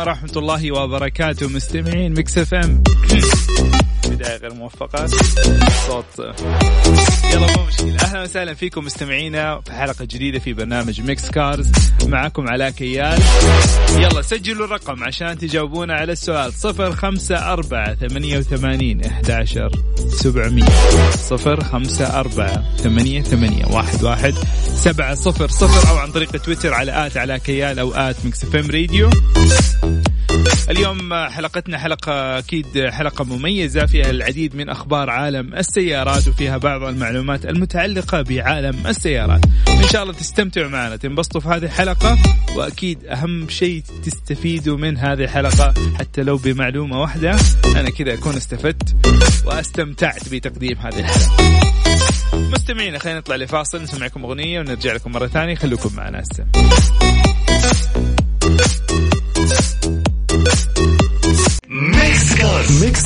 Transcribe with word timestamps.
ورحمة 0.00 0.32
الله 0.36 0.72
وبركاته. 0.72 1.48
مستمعين 1.48 2.12
ميكس 2.12 2.38
اف 2.38 2.54
ام. 2.54 2.82
بداية 4.08 4.36
غير 4.36 4.54
موفقة. 4.54 5.06
صوت. 5.86 6.04
يلا 7.32 7.56
مو 7.56 7.64
مشكلة. 7.68 7.96
أهلا 8.04 8.22
وسهلا 8.22 8.54
فيكم 8.54 8.84
مستمعينا 8.84 9.60
في 9.60 9.72
حلقة 9.72 10.04
جديدة 10.04 10.38
في 10.38 10.52
برنامج 10.52 11.00
ميكس 11.00 11.30
كارز. 11.30 11.70
معكم 12.06 12.48
علاء 12.48 12.70
كيال. 12.70 13.22
يلا 13.96 14.22
سجلوا 14.22 14.66
الرقم 14.66 15.04
عشان 15.04 15.38
تجاوبونا 15.38 15.94
على 15.94 16.12
السؤال. 16.12 16.52
صفر 16.52 16.92
خمسة 16.92 17.52
أربعة 17.52 17.94
ثمانية 17.94 18.38
وثمانين 18.38 19.04
إحداشر 19.04 19.70
سبعمية. 20.08 20.64
صفر 21.28 21.64
خمسة 21.64 22.20
أربعة 22.20 22.76
ثمانية 22.76 23.22
ثمانية 23.22 23.66
واحد 23.66 24.04
واحد 24.04 24.34
سبعة 24.76 25.14
صفر 25.14 25.48
صفر. 25.48 25.90
أو 25.90 25.96
عن 25.96 26.12
طريق 26.12 26.30
تويتر 26.30 26.74
على 26.74 27.06
at 27.06 27.16
علاء 27.16 27.38
كيال 27.38 27.78
أو 27.78 27.92
at 27.92 28.16
ميكس 28.24 28.44
اف 28.44 28.56
ام 28.56 28.70
راديو. 28.70 29.10
اليوم 30.70 31.14
حلقتنا 31.14 31.78
حلقة 31.78 32.38
أكيد 32.38 32.86
حلقة 32.90 33.24
مميزة 33.24 33.86
فيها 33.86 34.10
العديد 34.10 34.56
من 34.56 34.68
أخبار 34.68 35.10
عالم 35.10 35.54
السيارات 35.54 36.28
وفيها 36.28 36.56
بعض 36.56 36.82
المعلومات 36.82 37.46
المتعلقة 37.46 38.22
بعالم 38.22 38.86
السيارات. 38.86 39.40
إن 39.68 39.88
شاء 39.88 40.02
الله 40.02 40.12
تستمتعوا 40.14 40.68
معنا. 40.68 40.96
تنبسطوا 40.96 41.40
في 41.40 41.48
هذه 41.48 41.64
الحلقة 41.64 42.18
وأكيد 42.56 43.06
أهم 43.06 43.48
شيء 43.48 43.82
تستفيدوا 44.04 44.76
من 44.76 44.96
هذه 44.98 45.24
الحلقة 45.24 45.74
حتى 45.98 46.22
لو 46.22 46.36
بمعلومة 46.36 47.00
واحدة. 47.00 47.36
أنا 47.76 47.90
كذا 47.90 48.14
أكون 48.14 48.36
استفدت 48.36 48.96
وأستمتعت 49.46 50.28
بتقديم 50.28 50.78
هذه 50.78 50.98
الحلقة. 50.98 51.36
مستمعين 52.34 52.98
خلينا 52.98 53.18
نطلع 53.18 53.36
لفاصل 53.36 53.82
نسمعكم 53.82 54.24
أغنية 54.24 54.60
ونرجع 54.60 54.92
لكم 54.92 55.12
مرة 55.12 55.26
ثانية. 55.26 55.54
خليكم 55.54 55.96
معنا. 55.96 56.20
هسه 56.20 56.46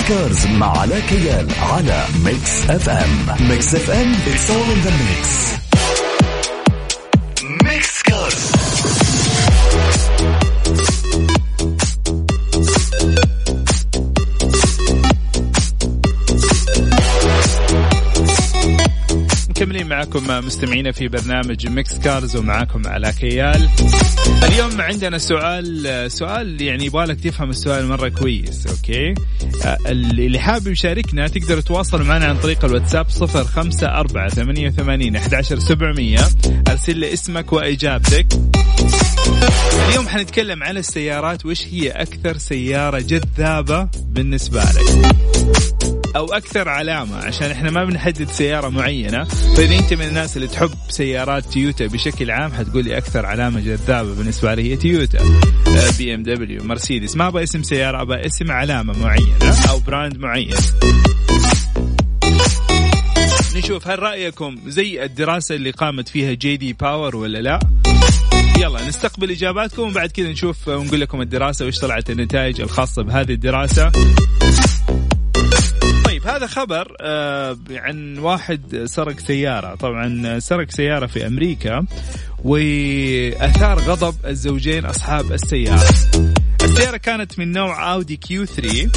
ميكس 0.02 0.14
كارز 0.14 0.46
مع 0.46 0.78
علاء 0.78 1.00
كيال 1.00 1.46
على 1.60 2.04
ميكس 2.24 2.70
اف 2.70 2.88
ام 2.88 3.48
ميكس 3.48 3.74
اف 3.74 3.90
ام 3.90 4.12
it's 4.12 4.50
all 4.50 4.72
in 4.72 4.86
the 4.86 4.90
mix. 4.90 5.61
معكم 20.12 20.46
مستمعينا 20.46 20.92
في 20.92 21.08
برنامج 21.08 21.66
ميكس 21.68 21.98
كارز 21.98 22.36
ومعاكم 22.36 22.86
علاء 22.86 23.12
كيال 23.12 23.68
اليوم 24.44 24.80
عندنا 24.80 25.18
سؤال 25.18 26.12
سؤال 26.12 26.62
يعني 26.62 26.84
يبغالك 26.84 27.20
تفهم 27.20 27.50
السؤال 27.50 27.86
مرة 27.86 28.08
كويس 28.08 28.66
okay؟ 28.66 29.14
اللي 29.86 30.38
حابب 30.38 30.68
يشاركنا 30.68 31.28
تقدر 31.28 31.60
تواصل 31.60 32.02
معنا 32.02 32.26
عن 32.26 32.36
طريق 32.36 32.64
الواتساب 32.64 33.08
صفر 33.08 33.44
خمسة 33.44 33.86
أربعة 33.86 34.28
ثمانية 34.28 34.68
وثمانين 34.68 35.16
أحد 35.16 35.40
سبعمية. 35.40 36.20
أرسل 36.68 36.98
لي 36.98 37.12
اسمك 37.12 37.52
وإجابتك. 37.52 38.26
اليوم 39.88 40.08
حنتكلم 40.08 40.62
عن 40.62 40.76
السيارات 40.76 41.46
وش 41.46 41.66
هي 41.66 41.90
أكثر 41.90 42.38
سيارة 42.38 42.98
جذابة 42.98 43.88
بالنسبة 44.08 44.62
لك؟ 44.62 46.01
أو 46.16 46.26
أكثر 46.32 46.68
علامة 46.68 47.16
عشان 47.16 47.50
إحنا 47.50 47.70
ما 47.70 47.84
بنحدد 47.84 48.28
سيارة 48.28 48.68
معينة. 48.68 49.24
فاذا 49.24 49.78
أنت 49.78 49.94
من 49.94 50.06
الناس 50.06 50.36
اللي 50.36 50.48
تحب 50.48 50.70
سيارات 50.88 51.44
تويوتا 51.44 51.86
بشكل 51.86 52.30
عام؟ 52.30 52.52
حتقول 52.52 52.84
لي 52.84 52.98
أكثر 52.98 53.26
علامة 53.26 53.60
جذابة 53.60 54.14
بالنسبة 54.14 54.54
لي 54.54 54.72
هي 54.72 54.76
تويوتا. 54.76 55.18
بي 55.98 56.14
إم 56.14 56.22
دبليو 56.22 56.64
مرسيدس. 56.64 57.16
ما 57.16 57.26
أبغى 57.26 57.42
اسم 57.42 57.62
سيارة 57.62 58.02
أبغى 58.02 58.26
اسم 58.26 58.50
علامة 58.50 58.98
معينة 58.98 59.68
أو 59.70 59.78
brand 59.78 60.16
معين. 60.18 60.54
نشوف 63.56 63.88
هل 63.88 63.98
رأيكم 63.98 64.58
زي 64.66 65.04
الدراسة 65.04 65.54
اللي 65.54 65.70
قامت 65.70 66.08
فيها 66.08 66.32
جي 66.32 66.56
دي 66.56 66.72
باور 66.72 67.16
ولا 67.16 67.38
لا؟ 67.38 67.60
يلا 68.58 68.88
نستقبل 68.88 69.30
إجاباتكم 69.30 69.82
وبعد 69.82 70.10
كذا 70.10 70.28
نشوف 70.28 70.68
ونقول 70.68 71.00
لكم 71.00 71.20
الدراسة 71.20 71.64
وإيش 71.64 71.78
طلعت 71.78 72.10
النتائج 72.10 72.60
الخاصة 72.60 73.02
بهذه 73.02 73.32
الدراسة. 73.32 73.88
طيب 73.88 74.81
هذا 76.42 76.50
خبر 76.50 76.96
آه 77.00 77.58
عن 77.70 78.18
واحد 78.18 78.84
سرق 78.84 79.18
سيارة. 79.18 79.74
طبعا 79.74 80.38
سرق 80.38 80.70
سيارة 80.70 81.06
في 81.06 81.26
أمريكا 81.26 81.86
وأثار 82.44 83.78
غضب 83.78 84.14
الزوجين 84.26 84.84
أصحاب 84.84 85.32
السيارة. 85.32 85.94
السيارة 86.62 86.96
كانت 86.96 87.38
من 87.38 87.52
نوع 87.52 87.94
أودي 87.94 88.16
كيو 88.16 88.44
3 88.44 88.90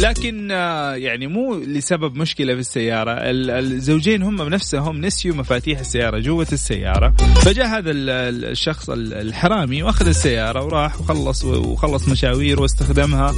لكن 0.00 0.50
يعني 0.96 1.26
مو 1.26 1.54
لسبب 1.54 2.16
مشكلة 2.16 2.54
في 2.54 2.60
السيارة. 2.60 3.12
الزوجين 3.20 4.22
هم 4.22 4.36
بنفسهم 4.36 5.00
نسيوا 5.00 5.36
مفاتيح 5.36 5.78
السيارة 5.78 6.18
جوة 6.18 6.46
السيارة. 6.52 7.14
فجاء 7.44 7.66
هذا 7.66 7.90
الشخص 7.90 8.90
الحرامي 8.90 9.82
وأخذ 9.82 10.06
السيارة 10.08 10.64
وراح 10.64 11.00
وخلص 11.00 11.44
وخلص 11.44 12.08
مشاوير 12.08 12.62
واستخدمها. 12.62 13.34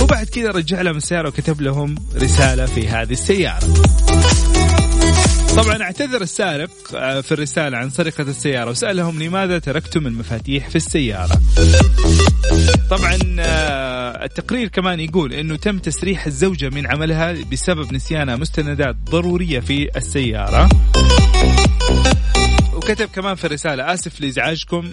وبعد 0.00 0.26
كذا 0.26 0.48
رجع 0.48 0.80
لهم 0.80 0.96
السيارة 0.96 1.28
وكتب 1.28 1.60
لهم 1.60 1.94
رسالة 2.16 2.66
في 2.66 2.88
هذه 2.88 3.12
السيارة. 3.12 3.74
طبعا 5.56 5.82
اعتذر 5.82 6.22
السارق 6.22 6.70
في 7.20 7.32
الرسالة 7.32 7.76
عن 7.76 7.90
سرقة 7.90 8.22
السيارة 8.22 8.70
وسألهم 8.70 9.22
لماذا 9.22 9.58
تركتم 9.58 10.06
المفاتيح 10.06 10.68
في 10.68 10.76
السيارة؟ 10.76 11.40
طبعا 12.90 13.18
التقرير 14.24 14.68
كمان 14.68 15.00
يقول 15.00 15.32
إنه 15.32 15.56
تم 15.56 15.78
تسريح 15.78 16.26
الزوجة 16.26 16.68
من 16.68 16.86
عملها 16.86 17.34
بسبب 17.52 17.92
نسيانها 17.92 18.36
مستندات 18.36 18.96
ضرورية 19.10 19.60
في 19.60 19.88
السيارة. 19.96 20.68
وكتب 22.80 23.08
كمان 23.08 23.34
في 23.34 23.44
الرسالة 23.44 23.94
آسف 23.94 24.20
لإزعاجكم 24.20 24.90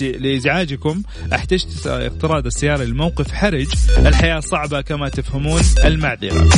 لإزعاجكم. 0.00 1.02
أحتجت 1.32 1.86
اقتراض 1.86 2.46
السيارة 2.46 2.84
لموقف 2.84 3.32
حرج. 3.32 3.66
الحياة 3.98 4.40
صعبة 4.40 4.80
كما 4.80 5.08
تفهمون 5.08 5.62
المعذرة 5.84 6.48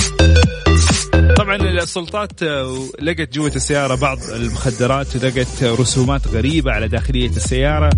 طبعا 1.36 1.56
السلطات 1.56 2.42
لقت 3.02 3.34
جوة 3.34 3.52
السيارة 3.56 3.94
بعض 3.94 4.18
المخدرات 4.22 5.16
ولقت 5.16 5.62
رسومات 5.62 6.28
غريبة 6.28 6.72
على 6.72 6.88
داخلية 6.88 7.28
السيارة 7.28 7.90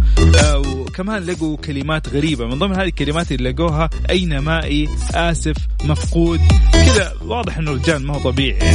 وكمان 0.66 1.26
لقوا 1.26 1.56
كلمات 1.56 2.09
غريبة. 2.09 2.47
من 2.47 2.59
ضمن 2.59 2.76
هذه 2.76 2.88
الكلمات 2.88 3.32
اللي 3.32 3.50
لقوها 3.50 3.91
أين 4.10 4.38
مائي؟ 4.38 4.88
آسف 5.14 5.56
مفقود. 5.84 6.41
كذا 6.72 7.14
واضح 7.22 7.59
أنه 7.59 7.70
الرجال 7.70 8.06
ما 8.06 8.14
هو 8.14 8.31
طبيعي. 8.31 8.75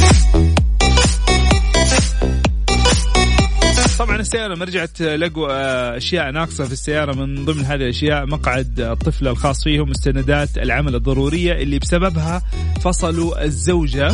طبعا 4.18 4.26
السيارة 4.26 4.54
لما 4.54 4.64
رجعت 4.64 5.02
لقوا 5.02 5.96
أشياء 5.96 6.30
ناقصة 6.30 6.64
في 6.64 6.72
السيارة 6.72 7.12
من 7.12 7.44
ضمن 7.44 7.64
هذه 7.64 7.74
الأشياء. 7.74 8.26
مقعد 8.26 8.80
الطفل 8.80 9.28
الخاص 9.28 9.64
فيهم 9.64 9.90
مستندات 9.90 10.58
العمل 10.58 10.94
الضرورية 10.94 11.52
اللي 11.52 11.78
بسببها 11.78 12.42
فصلوا 12.80 13.44
الزوجة. 13.44 14.12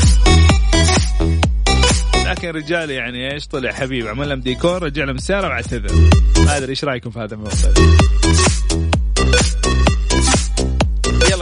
لكن 2.27 2.49
الرجال 2.49 2.91
يعني 2.91 3.33
إيش؟ 3.33 3.47
طلع 3.47 3.73
حبيب 3.73 4.07
عمل 4.07 4.29
لهم 4.29 4.41
ديكور 4.41 4.83
رجع 4.83 5.05
لهم 5.05 5.17
السيارة 5.17 5.49
واعتذر 5.49 6.11
ما 6.39 6.57
أدري 6.57 6.71
إيش 6.71 6.85
رأيكم 6.85 7.11
في 7.11 7.19
هذا 7.19 7.35
الموضوع؟ 7.35 8.54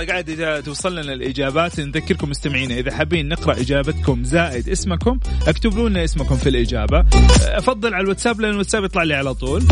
يلا 0.02 0.12
قاعد 0.12 0.62
توصل 0.62 0.96
لنا 0.96 1.12
الاجابات 1.12 1.80
نذكركم 1.80 2.30
مستمعينا 2.30 2.74
إذا 2.74 2.94
حابين 2.94 3.28
نقرأ 3.28 3.60
إجابتكم 3.60 4.24
زائد 4.24 4.68
اسمكم 4.68 5.18
اكتبوا 5.46 5.88
لنا 5.88 6.04
اسمكم 6.04 6.36
في 6.36 6.48
الإجابة. 6.48 7.04
أفضل 7.42 7.94
على 7.94 8.04
الواتساب 8.04 8.40
لأن 8.40 8.50
الواتساب 8.50 8.84
يطلع 8.84 9.02
لي 9.02 9.14
على 9.14 9.34
طول. 9.34 9.62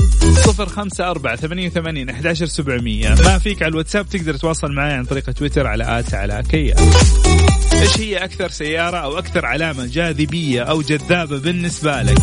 054 0.46 1.36
88 1.36 2.10
11700 2.10 3.08
ما 3.08 3.38
فيك 3.38 3.62
على 3.62 3.70
الواتساب 3.70 4.08
تقدر 4.08 4.34
تتواصل 4.34 4.72
معي 4.72 4.92
عن 4.92 5.04
طريق 5.04 5.30
تويتر 5.30 5.66
على 5.66 5.98
آت 5.98 6.14
على 6.14 6.42
كيا. 6.50 6.74
إيش 7.72 8.00
هي 8.00 8.16
أكثر 8.16 8.48
سيارة 8.48 8.96
أو 8.96 9.18
أكثر 9.18 9.46
علامة 9.46 9.86
جاذبية 9.86 10.62
أو 10.62 10.82
جذابة 10.82 11.38
بالنسبة 11.38 12.02
لك؟ 12.02 12.18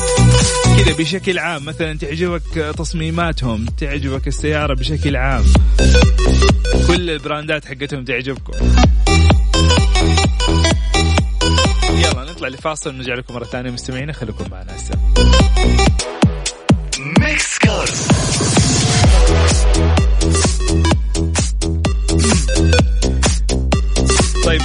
كذا 0.77 0.93
بشكل 0.97 1.39
عام 1.39 1.65
مثلا 1.65 1.97
تعجبك 1.97 2.75
تصميماتهم 2.77 3.65
تعجبك 3.65 4.27
السيارة 4.27 4.73
بشكل 4.73 5.15
عام. 5.15 5.43
كل 6.87 7.09
البراندات 7.09 7.65
حقتهم 7.65 8.03
تعجبكم. 8.05 8.53
يلا 11.89 12.31
نطلع 12.31 12.47
لفاصل 12.47 12.89
ونرجع 12.89 13.13
لكم 13.13 13.33
مرة 13.33 13.43
ثانية. 13.43 13.71
مستمعين 13.71 14.13
خليكم 14.13 14.45
معنا. 14.51 14.75
هسه 14.75 14.93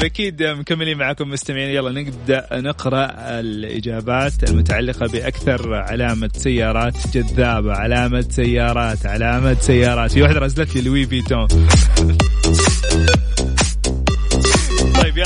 أكيد 0.05 0.43
مكملين 0.43 0.99
معكم 0.99 1.29
مستمعين. 1.29 1.69
يلا 1.69 1.91
نبدا 1.91 2.47
نقرأ 2.53 3.11
الإجابات 3.41 4.51
المتعلقة 4.51 5.07
بأكثر 5.07 5.75
علامة 5.75 6.31
سيارات 6.35 6.95
جذابة. 7.15 7.73
علامة 7.73 8.27
سيارات 8.31 9.07
علامة 9.07 9.57
سيارات. 9.61 10.13
في 10.13 10.23
واحدة 10.23 10.39
رزلت 10.39 10.77
لي 10.77 10.83
لوي 10.83 11.07
فيتون. 11.07 11.49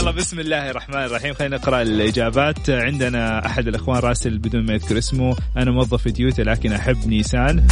يلا 0.00 0.10
بسم 0.10 0.40
الله 0.40 0.70
الرحمن 0.70 1.04
الرحيم. 1.04 1.34
خلينا 1.34 1.56
نقرأ 1.56 1.82
الإجابات. 1.82 2.70
عندنا 2.70 3.46
أحد 3.46 3.68
الأخوان 3.68 3.98
راسل 3.98 4.38
بدون 4.38 4.66
ما 4.66 4.74
يذكر 4.74 4.98
اسمه. 4.98 5.36
أنا 5.56 5.70
موظف 5.70 6.02
في 6.02 6.12
تويوتا 6.12 6.42
لكن 6.42 6.72
أحب 6.72 7.06
نيسان. 7.06 7.66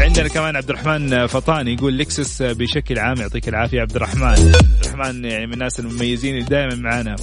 عندنا 0.00 0.28
كمان 0.28 0.56
عبد 0.56 0.70
الرحمن 0.70 1.26
فطاني 1.26 1.74
يقول 1.74 1.98
لكسس 1.98 2.42
بشكل 2.42 2.98
عام 2.98 3.16
يعطيك 3.20 3.48
العافية 3.48 3.80
عبد 3.80 3.96
الرحمن 3.96 4.22
عبد 4.22 4.56
الرحمن 4.84 5.24
يعني 5.24 5.46
من 5.46 5.52
الناس 5.52 5.80
المميزين 5.80 6.34
اللي 6.34 6.48
دائما 6.48 6.74
معنا 6.74 7.16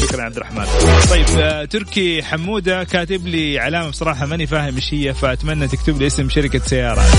شكرا 0.00 0.22
عبد 0.22 0.36
الرحمن 0.36 0.64
طيب 1.10 1.26
آه، 1.38 1.64
تركي 1.64 2.22
حمودة 2.22 2.84
كاتب 2.84 3.26
لي 3.26 3.58
علامة 3.58 3.88
بصراحة 3.88 4.26
ماني 4.26 4.46
فاهم 4.46 4.74
إيش 4.74 4.94
هي 4.94 5.14
فأتمنى 5.14 5.68
تكتب 5.68 5.98
لي 5.98 6.06
اسم 6.06 6.28
شركة 6.28 6.58
سيارات 6.58 7.10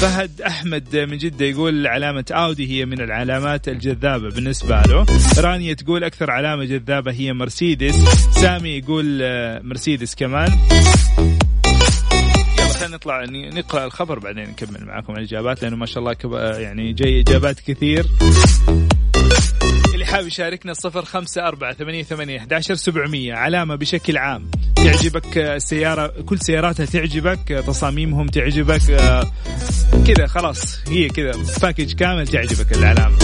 فهد 0.00 0.40
أحمد 0.40 0.96
من 0.96 1.18
جدة 1.18 1.46
يقول 1.46 1.86
علامة 1.86 2.24
أودي 2.30 2.70
هي 2.70 2.84
من 2.84 3.00
العلامات 3.00 3.68
الجذابة 3.68 4.30
بالنسبة 4.30 4.82
له. 4.82 5.06
رانيا 5.38 5.74
تقول 5.74 6.04
أكثر 6.04 6.30
علامة 6.30 6.64
جذابة 6.64 7.12
هي 7.12 7.32
مرسيدس. 7.32 7.94
سامي 8.40 8.68
يقول 8.68 9.18
آه، 9.22 9.60
مرسيدس 9.64 10.14
كمان. 10.14 10.48
خلينا 12.78 12.96
نطلع 12.96 13.24
نقرأ 13.30 13.84
الخبر 13.84 14.18
بعدين 14.18 14.42
نكمل 14.42 14.84
معاكم 14.86 15.12
الإجابات 15.12 15.62
لأنه 15.62 15.76
ما 15.76 15.86
شاء 15.86 15.98
الله. 15.98 16.58
يعني 16.58 16.92
جاي 16.92 17.20
إجابات 17.20 17.60
كثير. 17.60 18.06
حاب 20.08 20.26
يشاركنا 20.26 20.72
صفر 20.72 21.04
خمسة 21.04 21.42
أربعة 21.42 21.74
ثمانية 21.74 22.02
ثمانية 22.02 22.38
أحد 22.38 22.62
سبعمية. 22.62 23.34
علامة 23.34 23.74
بشكل 23.74 24.16
عام. 24.16 24.50
تعجبك 24.76 25.38
السيارة 25.38 26.06
كل 26.06 26.38
سياراتها 26.38 26.86
تعجبك 26.86 27.64
تصاميمهم 27.66 28.26
تعجبك 28.26 28.90
آه، 28.90 29.32
كذا 30.06 30.26
خلاص. 30.26 30.78
هي 30.88 31.08
كذا. 31.08 31.32
باكج 31.62 31.92
كامل 31.92 32.26
تعجبك 32.26 32.72
العلامة. 32.72 33.16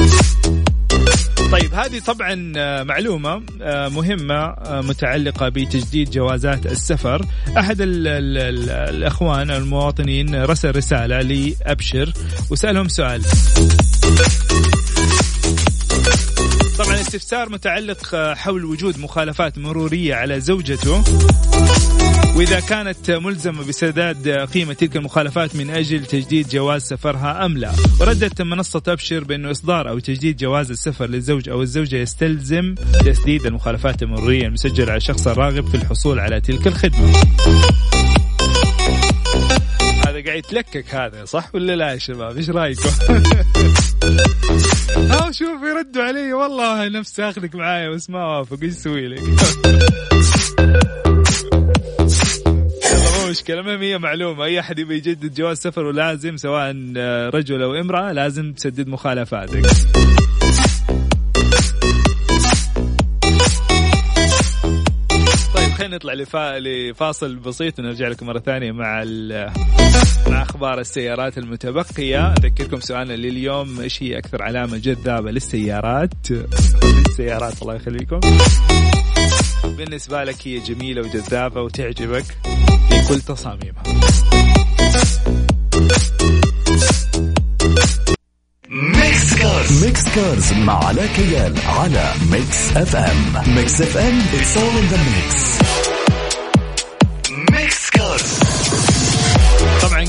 طيب 1.53 1.75
هذه 1.75 1.99
طبعا 2.07 2.53
آه، 2.57 2.83
معلومة 2.83 3.43
آه، 3.63 3.89
مهمة 3.89 4.55
متعلقة 4.71 5.49
بتجديد 5.49 6.11
جوازات 6.11 6.67
السفر. 6.67 7.27
أحد 7.59 7.81
ال 7.81 8.09
ال 8.09 8.39
ال 8.39 8.71
الأخوان 8.71 9.51
المواطنين 9.51 10.45
رسل 10.45 10.77
رسالة 10.77 11.21
لأبشر 11.21 12.13
وسألهم 12.51 12.89
سؤال. 12.89 13.23
استفسار 17.14 17.49
متعلق 17.49 18.16
حول 18.34 18.64
وجود 18.64 18.99
مخالفات 18.99 19.58
مرورية 19.58 20.14
على 20.14 20.40
زوجته. 20.40 21.05
وإذا 22.37 22.61
كانت 22.61 23.11
ملزمة 23.11 23.64
بسداد 23.64 24.28
قيمة 24.28 24.72
تلك 24.72 24.96
المخالفات 24.96 25.56
من 25.56 25.70
أجل 25.70 26.05
تجديد 26.05 26.49
جواز 26.49 26.82
سفرها 26.82 27.46
أم 27.46 27.58
لا. 27.58 27.72
وردت 28.00 28.43
منصة 28.43 28.82
أبشر 28.88 29.25
بأنه 29.25 29.50
إصدار 29.50 29.88
أو 29.88 29.99
تجديد 29.99 30.37
جواز 30.37 30.70
السفر 30.70 31.06
للزوج 31.06 31.49
أو 31.49 31.62
الزوجة 31.62 31.96
يستلزم 31.96 32.75
تسديد 33.05 33.46
المخالفات 33.46 34.02
المرورية 34.02 34.46
المسجلة 34.46 34.88
على 34.88 34.96
الشخص 34.96 35.26
الراغب 35.26 35.69
في 35.69 35.75
الحصول 35.75 36.19
على 36.19 36.40
تلك 36.40 36.66
الخدمة. 36.66 37.12
قاعد 40.26 40.38
يتلكك 40.38 40.94
هذا 40.94 41.25
صح 41.25 41.55
ولا 41.55 41.76
لا 41.76 41.93
يا 41.93 41.99
شباب؟ 41.99 42.37
إيش 42.37 42.50
رأيكم؟ 42.50 42.88
ها 45.11 45.31
شوف 45.32 45.62
يردوا 45.62 46.03
علي. 46.03 46.32
والله 46.32 46.88
نفسي 46.88 47.23
آخذك 47.23 47.55
معايا 47.55 47.91
بس 47.91 48.11
ما 48.11 48.26
وافق 48.26 48.59
إيش 48.62 48.73
أسوي 48.73 49.09
لك؟ 49.09 49.23
مشكلة. 53.31 53.61
المهم 53.61 53.82
هي 53.82 53.99
معلومة. 53.99 54.44
أي 54.44 54.61
أحد 54.61 54.79
يبي 54.79 54.94
يجدد 54.94 55.35
جواز 55.35 55.59
سفر 55.59 55.85
ولازم 55.85 56.37
سواء 56.37 56.71
رجل 57.35 57.62
أو 57.62 57.75
امرأة 57.75 58.12
لازم 58.12 58.53
تسدد 58.53 58.88
مخالفاتك. 58.88 59.62
نطلع 66.05 66.15
لفا... 66.15 66.59
لفاصل 66.59 67.37
بسيط 67.37 67.79
ونرجع 67.79 68.09
لكم 68.09 68.27
مرة 68.27 68.39
ثانية 68.39 68.73
مع 68.73 69.03
ال... 69.03 69.51
مع 70.29 70.43
أخبار 70.43 70.81
السيارات 70.81 71.39
المتبقية. 71.39 72.33
أذكركم 72.33 72.81
سؤالنا 72.81 73.12
لليوم 73.12 73.81
إيش 73.81 74.03
هي 74.03 74.19
أكثر 74.19 74.43
علامة 74.43 74.77
جذابة 74.77 75.31
للسيارات؟ 75.31 76.11
للسيارات 76.85 77.62
الله 77.62 77.75
يخليكم. 77.75 78.21
بالنسبة 79.65 80.25
لك 80.25 80.37
هي 80.49 80.59
جميلة 80.59 81.03
وجذابة 81.03 81.62
وتعجبك 81.62 82.25
في 82.91 83.09
كل 83.09 83.21
تصاميمها. 83.21 83.83
ميكس 88.69 89.35
كارز 89.35 89.85
ميكس 89.85 90.15
كارز 90.15 90.53
مع 90.53 90.85
علاء 90.85 91.07
كيال 91.07 91.55
على 91.67 92.12
ميكس 92.33 92.77
اف 92.77 92.97
ام 92.97 93.55
ميكس 93.57 93.81
اف 93.81 93.97
ام 93.97 94.21
it's 94.21 94.57
all 94.57 94.79
in 94.79 94.95
the 94.95 94.99
mix. 94.99 95.54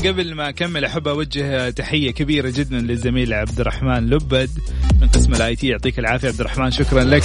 قبل 0.06 0.34
ما 0.34 0.48
أكمل 0.48 0.84
أحب 0.84 1.08
أوجه 1.08 1.70
تحية 1.70 2.10
كبيرة 2.10 2.52
جدا 2.56 2.78
للزميل 2.78 3.32
عبد 3.32 3.60
الرحمن 3.60 4.10
لبد 4.10 4.50
من 5.00 5.08
قسم 5.08 5.34
ال 5.34 5.56
IT. 5.56 5.68
يعطيك 5.68 5.98
العافية 5.98 6.28
عبد 6.28 6.40
الرحمن 6.40 6.70
شكرا 6.70 7.04
لك. 7.04 7.22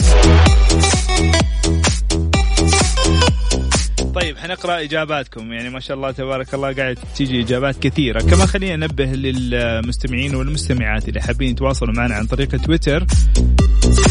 طيب 4.16 4.38
حنقرأ 4.38 4.82
إجاباتكم. 4.82 5.54
يعني 5.54 5.70
ما 5.70 5.80
شاء 5.80 5.98
الله 5.98 6.12
تبارك 6.12 6.54
الله 6.54 6.74
قاعد 6.74 6.98
تيجي 7.16 7.42
إجابات 7.42 7.80
كثيرة. 7.80 8.22
كمان 8.22 8.48
خلينا 8.48 8.76
ننبه 8.76 9.06
للمستمعين 9.06 10.36
والمستمعات 10.36 11.10
اللي 11.10 11.22
حابين 11.22 11.52
يتواصلوا 11.52 11.94
معنا 11.94 12.16
عن 12.16 12.26
طريق 12.26 12.62
تويتر. 12.62 13.06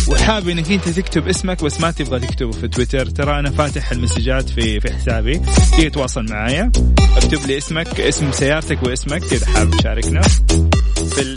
وحاب 0.09 0.49
إنك 0.49 0.71
أنت 0.71 0.88
تكتب 0.88 1.29
اسمك 1.29 1.65
بس 1.65 1.81
ما 1.81 1.91
تبغى 1.91 2.21
تكتبه 2.21 2.50
في 2.50 2.69
تويتر. 2.69 3.06
ترى 3.06 3.38
أنا 3.38 3.50
فاتح 3.50 3.93
ال 3.93 3.99
messages 3.99 4.49
في 4.49 4.81
في 4.81 4.93
حسابي. 4.93 5.41
تيجي 5.77 5.91
تتواصل 5.91 6.27
معايا. 6.31 6.73
اكتب 7.17 7.47
لي 7.47 7.59
اسمك 7.59 8.00
اسم 8.00 8.32
سيارتك 8.32 8.82
واسمك 8.82 9.25
كذا 9.25 9.46
حاب 9.46 9.70
تشاركنا. 9.70 10.20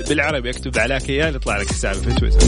بالعربي 0.10 0.50
أكتب 0.50 0.78
علاء 0.78 1.00
كيال 1.00 1.36
يطلع 1.36 1.58
لك 1.58 1.72
حسابي 1.72 2.00
في 2.00 2.14
تويتر. 2.14 2.40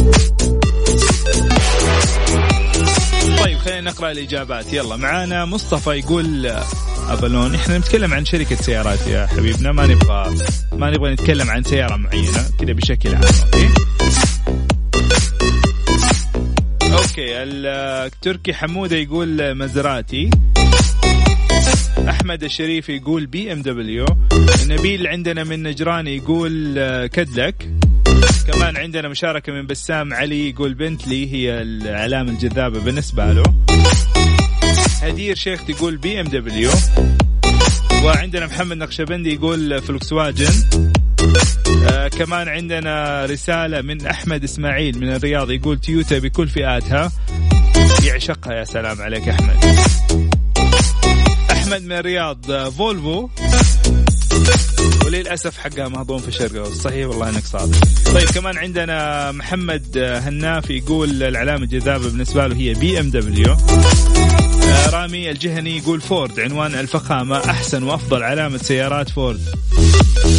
طيب 3.44 3.58
خلينا 3.58 3.82
نقرأ 3.82 4.12
الإجابات. 4.12 4.74
يلا 4.74 4.96
معانا 4.96 5.46
مصطفى 5.46 5.90
يقول 5.90 6.52
أبلون 7.10 7.56
إحنا 7.56 7.78
نتكلم 7.78 8.14
عن 8.14 8.26
شركة 8.26 8.56
سيارات 8.56 9.08
يا 9.08 9.28
حبيبنا. 9.28 9.72
ما 9.72 9.88
نبغى 9.88 10.36
ما 10.74 10.92
نبغى 10.92 11.14
نتكلم 11.14 11.50
عن 11.50 11.64
سيارة 11.64 11.96
معينة 11.96 12.46
كذا 12.60 12.74
بشكل 12.74 13.16
عام 13.16 13.24
أوكي؟ 13.24 13.85
Okay 17.16 17.44
التركي 17.44 18.54
حمودة 18.54 18.96
يقول 18.96 19.56
مازيراتي. 19.56 20.30
أحمد 22.10 22.44
الشريف 22.44 22.90
يقول 22.90 23.26
بي 23.26 23.54
إم 23.54 23.62
دبليو. 23.62 24.06
نبيل 24.68 25.08
عندنا 25.08 25.44
من 25.44 25.64
نجران 25.64 26.08
يقول 26.08 26.80
كاديلاك. 27.08 27.70
كمان 28.48 28.78
عندنا 28.78 29.08
مشاركة 29.08 29.54
من 29.54 29.68
بسام 29.68 30.14
علي 30.14 30.50
يقول 30.50 30.74
بنتلي 30.74 31.34
هي 31.34 31.62
العلامة 31.62 32.32
الجذابة 32.32 32.80
بالنسبة 32.80 33.34
له. 33.34 33.44
هدير 35.02 35.36
شيخ 35.36 35.66
تقول 35.66 35.98
بي 35.98 36.22
إم 36.22 36.28
دبليو. 36.28 36.72
وعندنا 38.04 38.46
محمد 38.46 38.78
نقشبندي 38.78 39.34
يقول 39.34 39.82
فولكس 39.82 40.14
واجن 40.14 40.54
آه 42.06 42.08
كمان 42.08 42.48
عندنا 42.48 43.26
رسالة 43.26 43.82
من 43.82 44.08
أحمد 44.08 44.44
إسماعيل 44.44 45.00
من 45.00 45.16
الرياض 45.16 45.52
يقول 45.52 45.80
تويوتا 45.80 46.20
بكل 46.20 46.48
فئاتها. 46.48 47.12
يعشقها 48.04 48.54
يا 48.54 48.64
سلام 48.64 49.02
عليك 49.02 49.30
أحمد. 49.30 49.80
أحمد 51.52 51.82
من 51.82 51.92
الرياض 51.92 52.70
فولفو. 52.70 53.30
وللأسف 55.06 55.58
حقها 55.58 55.88
مهضوم 55.88 56.18
في 56.18 56.28
الشرق 56.28 56.74
صحيح 56.74 57.08
والله 57.08 57.30
إنك 57.30 57.44
صادق. 57.46 57.78
طيب 58.14 58.30
كمان 58.30 58.58
عندنا 58.58 59.32
محمد 59.32 59.98
هناف 59.98 60.70
يقول 60.70 61.24
العلامه 61.24 61.64
الجذابه 61.64 62.10
بالنسبة 62.10 62.48
له 62.48 62.56
هي 62.56 62.74
بي 62.74 63.00
إم 63.00 63.10
دبليو. 63.10 63.58
رامي 64.94 65.32
الجهني 65.32 65.78
يقول 65.78 66.02
فورد 66.02 66.40
عنوان 66.40 66.76
الفخامة 66.76 67.38
أحسن 67.38 67.84
وأفضل 67.84 68.24
علامة 68.24 68.58
سيارات 68.58 69.10
فورد. 69.10 69.42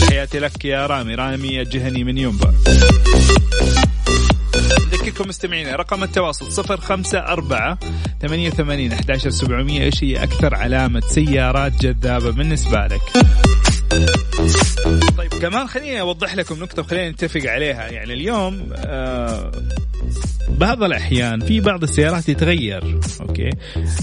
تحياتي 0.00 0.38
لك 0.38 0.64
يا 0.64 0.86
رامي. 0.86 1.14
رامي 1.14 1.60
الجهني 1.62 2.04
من 2.04 2.18
ينبع 2.18 2.50
نذكركم 4.92 5.28
مستمعينا 5.28 5.76
رقم 5.76 6.02
التواصل 6.02 6.52
صفر 6.52 6.80
خمسة 6.80 7.18
أربعة 7.18 7.78
ثمانية 8.22 8.48
وثمانين 8.48 8.92
أحداشر 8.92 9.30
سبعمية. 9.30 9.82
إيش 9.82 10.04
هي 10.04 10.22
أكثر 10.22 10.54
علامة 10.54 11.00
سيارات 11.00 11.72
جذابة 11.72 12.30
بالنسبة 12.30 12.86
لك؟ 12.86 13.00
طيب 15.18 15.34
كمان 15.42 15.66
خليني 15.68 16.00
أوضح 16.00 16.34
لكم 16.34 16.58
نقطة 16.60 16.82
وخلينا 16.82 17.10
نتفق 17.10 17.40
عليها. 17.50 17.86
يعني 17.86 18.12
اليوم 18.12 18.68
آه 18.76 19.52
بعض 20.48 20.82
الأحيان 20.82 21.40
في 21.40 21.60
بعض 21.60 21.82
السيارات 21.82 22.28
يتغير 22.28 23.00
أوكي؟ 23.20 23.50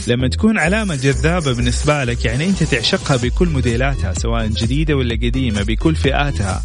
لما 0.08 0.27
تكون 0.27 0.58
علامة 0.58 0.96
جذابة 0.96 1.53
بالنسبة 1.53 2.03
لك 2.03 2.25
يعني 2.25 2.46
أنت 2.46 2.63
تعشقها 2.63 3.17
بكل 3.17 3.48
موديلاتها 3.48 4.13
سواء 4.13 4.48
جديدة 4.48 4.96
ولا 4.96 5.15
قديمة 5.15 5.63
بكل 5.63 5.96
فئاتها 5.96 6.63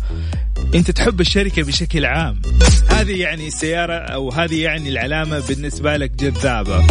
أنت 0.75 0.91
تحب 0.91 1.21
الشركة 1.21 1.63
بشكل 1.63 2.05
عام. 2.05 2.41
هذه 2.89 3.21
يعني 3.21 3.47
السياره 3.47 3.95
أو 3.95 4.31
هذه 4.31 4.63
يعني 4.63 4.89
العلامة 4.89 5.43
بالنسبة 5.49 5.97
لك 5.97 6.11
جذابة. 6.11 6.87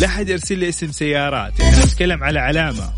لا 0.00 0.08
حد 0.08 0.28
يرسل 0.28 0.58
لي 0.58 0.68
اسم 0.68 0.92
سيارات 0.92 1.60
إحنا 1.60 1.84
نتكلم 1.84 2.24
على 2.24 2.38
علامة. 2.38 2.92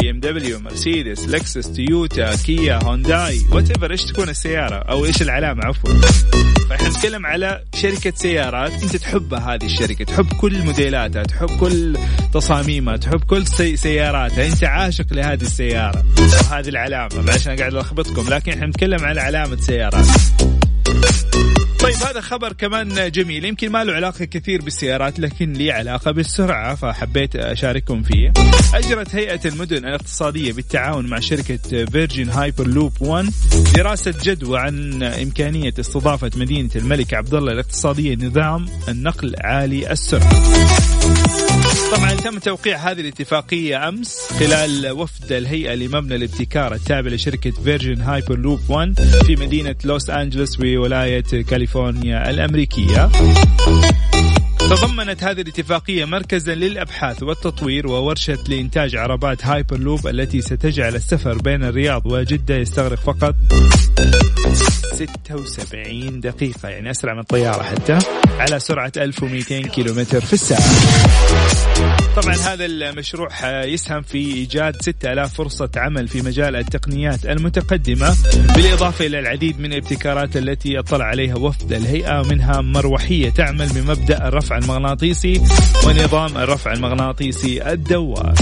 بي 0.00 0.10
إم 0.10 0.20
دبليو 0.20 0.60
مرسيدس 0.60 1.28
لكسس 1.28 1.72
تويوتا 1.72 2.36
كيا 2.36 2.78
هونداي 2.84 3.40
وات 3.50 3.82
إيش 3.82 4.04
تكون 4.04 4.28
السيارة؟ 4.28 4.76
أو 4.76 5.04
إيش 5.04 5.22
العلامة 5.22 5.64
عفوا. 5.64 5.90
نتكلم 7.00 7.26
على 7.26 7.64
شركة 7.74 8.12
سيارات. 8.16 8.72
أنت 8.82 8.96
تحبها 8.96 9.54
هذه 9.54 9.64
الشركة 9.64 10.04
تحب 10.04 10.32
كل 10.32 10.62
موديلاتها 10.62 11.22
تحب 11.22 11.48
كل 11.60 11.96
تصاميمها 12.32 12.96
تحب 12.96 13.24
كل 13.24 13.46
سي 13.46 13.76
سياراتها. 13.76 14.46
أنت 14.46 14.64
عاشق 14.64 15.12
لهذه 15.12 15.42
السيارة 15.42 16.04
وهذه 16.50 16.68
العلامة 16.68 17.22
معلش 17.22 17.48
أنا 17.48 17.56
قاعد 17.56 17.74
ألخبطكم 17.74 18.28
لكن 18.28 18.52
إحنا 18.52 18.66
نتكلم 18.66 19.04
على 19.04 19.20
علامة 19.20 19.56
سيارات. 19.56 20.06
طيب 21.82 21.94
هذا 21.96 22.20
خبر 22.20 22.52
كمان 22.52 23.10
جميل. 23.10 23.44
يمكن 23.44 23.70
ما 23.70 23.84
له 23.84 23.92
علاقة 23.92 24.24
كثير 24.24 24.62
بالسيارات 24.62 25.20
لكن 25.20 25.52
لي 25.52 25.70
علاقة 25.70 26.10
بالسرعة 26.10 26.74
فحبيت 26.74 27.36
أشارككم 27.36 28.02
فيه. 28.02 28.32
أجرت 28.74 29.14
هيئة 29.14 29.40
المدن 29.44 29.76
الاقتصادية 29.76 30.52
بالتعاون 30.52 31.06
مع 31.06 31.20
شركة 31.20 31.84
Virgin 31.84 32.30
Hyperloop 32.30 32.92
1 33.00 33.30
دراسة 33.74 34.14
جدوى 34.22 34.58
عن 34.58 35.02
إمكانية 35.02 35.74
استضافة 35.80 36.30
مدينة 36.36 36.70
الملك 36.76 37.14
عبد 37.14 37.34
الله 37.34 37.52
الاقتصادية 37.52 38.14
نظام 38.14 38.66
النقل 38.88 39.34
عالي 39.40 39.92
السرعة. 39.92 40.42
طبعا 41.92 42.14
تم 42.14 42.38
توقيع 42.38 42.76
هذه 42.76 43.00
الاتفاقية 43.00 43.88
أمس 43.88 44.18
خلال 44.40 44.90
وفد 44.90 45.32
الهيئة 45.32 45.74
لمبنى 45.74 46.14
الابتكار 46.14 46.74
التابع 46.74 47.10
لشركة 47.10 47.50
Virgin 47.50 48.00
Hyperloop 48.00 48.60
1 48.68 49.00
في 49.26 49.36
مدينة 49.36 49.76
لوس 49.84 50.10
أنجلوس 50.10 50.56
بولاية 50.56 51.20
كاليفورنيا. 51.20 51.69
الأمريكية. 51.76 53.10
تضمنت 54.58 55.24
هذه 55.24 55.40
الاتفاقية 55.40 56.04
مركزا 56.04 56.54
للأبحاث 56.54 57.22
والتطوير 57.22 57.86
وورشة 57.86 58.38
لإنتاج 58.48 58.96
عربات 58.96 59.46
هايبر 59.46 59.78
لوب 59.78 60.06
التي 60.06 60.40
ستجعل 60.40 60.94
السفر 60.94 61.38
بين 61.38 61.64
الرياض 61.64 62.06
وجدة 62.06 62.56
يستغرق 62.56 62.98
فقط 62.98 63.34
76 64.92 66.20
دقيقة. 66.20 66.68
يعني 66.68 66.90
أسرع 66.90 67.14
من 67.14 67.20
الطيارة 67.20 67.62
حتى. 67.62 67.98
على 68.38 68.60
سرعة 68.60 68.92
1200 68.96 69.62
كيلومتر 69.62 70.20
في 70.20 70.32
الساعة. 70.32 71.99
طبعا 72.16 72.34
هذا 72.34 72.64
المشروع 72.64 73.28
يسهم 73.64 74.02
في 74.02 74.18
إيجاد 74.18 74.82
6000 74.82 75.34
فرصة 75.34 75.70
عمل 75.76 76.08
في 76.08 76.22
مجال 76.22 76.56
التقنيات 76.56 77.26
المتقدمة 77.26 78.16
بالإضافة 78.54 79.06
إلى 79.06 79.18
العديد 79.18 79.60
من 79.60 79.72
الابتكارات 79.72 80.36
التي 80.36 80.78
اطلع 80.78 81.04
عليها 81.04 81.36
وفد 81.36 81.72
الهيئة 81.72 82.22
منها 82.22 82.60
مروحية 82.60 83.30
تعمل 83.30 83.68
بمبدأ 83.68 84.28
الرفع 84.28 84.58
المغناطيسي 84.58 85.42
ونظام 85.86 86.36
الرفع 86.36 86.72
المغناطيسي 86.72 87.72
الدوار. 87.72 88.34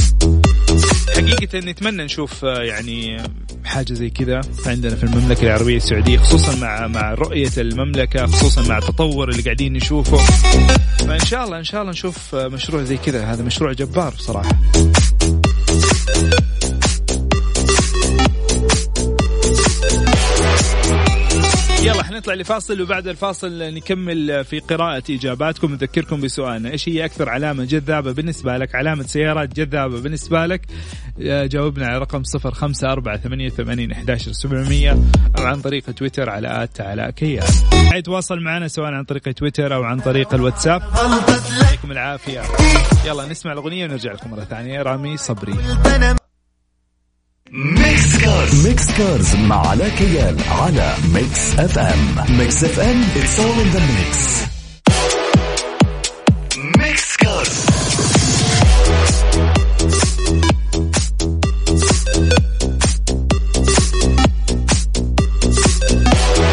حقيقة 1.26 1.58
نتمنى 1.58 2.04
نشوف 2.04 2.42
يعني 2.42 3.22
حاجة 3.64 3.92
زي 3.92 4.10
كذا 4.10 4.40
عندنا 4.66 4.96
في 4.96 5.04
المملكة 5.04 5.42
العربية 5.42 5.76
السعودية 5.76 6.18
خصوصا 6.18 6.56
مع 6.56 6.87
مع 6.87 7.14
رؤية 7.14 7.50
المملكة 7.58 8.26
خصوصا 8.26 8.62
مع 8.62 8.78
التطور 8.78 9.28
اللي 9.28 9.42
قاعدين 9.42 9.72
نشوفه. 9.72 10.16
فإن 10.98 11.20
شاء 11.25 11.44
الله 11.44 11.58
إن 11.58 11.64
شاء 11.64 11.80
الله 11.80 11.92
نشوف 11.92 12.34
مشروع 12.34 12.82
زي 12.82 12.96
كذا. 12.96 13.25
هذا 13.25 13.42
مشروع 13.42 13.72
جبار 13.72 14.14
بصراحة 14.14 14.58
يلا 21.88 22.02
حنطلع 22.02 22.35
لفاصل 22.35 22.83
وبعد 22.83 23.09
الفاصل 23.09 23.75
نكمل 23.75 24.45
في 24.45 24.59
قراءة 24.59 25.02
إجاباتكم. 25.11 25.73
نذكركم 25.73 26.21
بسؤالنا 26.21 26.71
إيش 26.71 26.88
هي 26.88 27.04
أكثر 27.04 27.28
علامة 27.28 27.64
جذابة 27.64 28.12
بالنسبة 28.12 28.57
لك؟ 28.57 28.75
علامة 28.75 29.02
سيارات 29.02 29.54
جذابة 29.54 30.00
بالنسبة 30.00 30.47
لك؟ 30.47 30.61
جاوبنا 31.21 31.87
على 31.87 31.99
رقم 31.99 32.23
صفر 32.23 32.54
خمسة 32.54 32.92
أربعة 32.92 33.16
ثمانية 33.16 33.47
وثمانين 33.47 33.92
أحداشر 33.92 34.33
سبعمية 34.33 34.99
أو 35.38 35.45
عن 35.45 35.61
طريق 35.61 35.85
تويتر 35.85 36.30
على 36.30 36.62
آت 36.62 36.80
على 36.80 37.12
كيان 37.16 37.47
يتواصل 37.95 38.40
معنا 38.40 38.68
سواء 38.68 38.92
عن 38.92 39.04
طريق 39.04 39.23
تويتر 39.23 39.75
أو 39.75 39.83
عن 39.83 40.00
طريق 40.00 40.35
الواتساب. 40.35 40.83
يعطيكم 41.62 41.92
العافية. 41.92 42.42
يلا 43.07 43.26
نسمع 43.26 43.52
الأغنية 43.52 43.85
ونرجع 43.85 44.12
لكم 44.12 44.30
مرة 44.30 44.45
ثانية. 44.45 44.83
رامي 44.83 45.16
صبري. 45.16 45.54
Mix 47.52 48.18
Cars 48.18 48.66
Mix 48.66 48.92
Cars 48.99 49.37
مع 49.37 49.67
علاء 49.69 49.88
كيال 49.88 50.37
على 50.49 50.95
Mix 51.14 51.59
FM 51.59 52.38
Mix 52.38 52.64
FM 52.64 53.02
it's 53.16 53.40
all 53.40 53.61
in 53.61 53.71
the 53.71 53.80
mix 53.80 54.45
Mix 56.78 57.16
Cars 57.16 57.66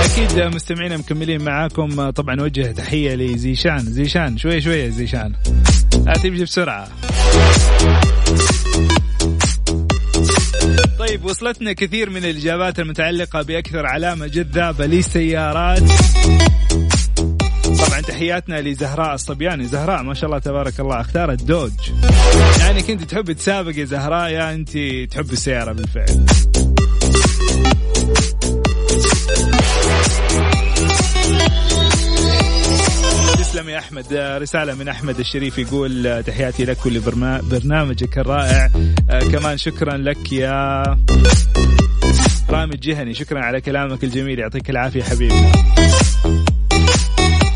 أكيد 0.05 0.55
مستمعينا 0.55 0.97
مكملين 0.97 1.41
معاكم. 1.41 2.09
طبعا 2.09 2.41
وجه 2.41 2.71
تحية 2.71 3.15
لزيشان. 3.15 3.79
زيشان 3.79 4.37
شوي 4.37 4.61
شوي 4.61 4.91
زيشان. 4.91 5.33
لا 6.05 6.13
تمشي 6.13 6.43
بسرعة. 6.43 6.87
طيب 11.07 11.25
وصلتنا 11.25 11.73
كثير 11.73 12.09
من 12.09 12.25
الإجابات 12.25 12.79
المتعلقة 12.79 13.41
بأكثر 13.41 13.85
علامة 13.85 14.27
جذابة 14.27 14.85
للسيارات 14.85 15.83
طبعا 17.63 18.01
تحياتنا 18.01 18.61
لزهراء 18.61 19.13
الصبياني. 19.13 19.65
زهراء 19.65 20.03
ما 20.03 20.13
شاء 20.13 20.25
الله 20.25 20.39
تبارك 20.39 20.79
الله 20.79 21.01
اختارت 21.01 21.43
دوج 21.43 21.71
يعني 22.59 22.81
كنت 22.81 23.03
تحب 23.03 23.31
تسابق 23.31 23.77
يا 23.77 23.85
زهراء 23.85 24.29
يا 24.29 24.53
انت 24.53 24.77
تحب 25.11 25.31
السيارة 25.31 25.71
بالفعل. 25.71 26.25
تسلم 33.55 33.69
يا 33.69 33.79
أحمد. 33.79 34.05
رسالة 34.13 34.75
من 34.75 34.87
أحمد 34.87 35.19
الشريف 35.19 35.57
يقول 35.57 36.23
تحياتي 36.23 36.65
لك 36.65 36.85
ولبرنامجك 36.85 38.17
الرائع. 38.17 38.71
كمان 39.31 39.57
شكرا 39.57 39.97
لك 39.97 40.33
يا 40.33 40.83
رامي 42.49 42.73
الجهني. 42.73 43.13
شكرا 43.13 43.39
على 43.39 43.61
كلامك 43.61 44.03
الجميل. 44.03 44.39
يعطيك 44.39 44.69
العافية 44.69 45.03
حبيبي. 45.03 45.51